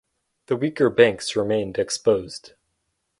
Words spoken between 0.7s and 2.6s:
banks remained exposed.